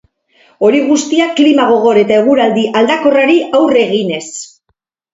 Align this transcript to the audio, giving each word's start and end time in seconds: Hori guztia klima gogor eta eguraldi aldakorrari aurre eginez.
Hori 0.67 0.79
guztia 0.87 1.27
klima 1.41 1.69
gogor 1.73 2.01
eta 2.05 2.17
eguraldi 2.23 2.65
aldakorrari 2.83 3.39
aurre 3.63 3.89
eginez. 3.89 4.27